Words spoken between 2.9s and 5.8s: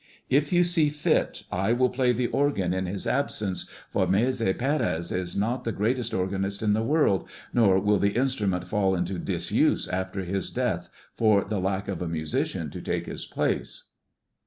absence, for Maese Pérez is not the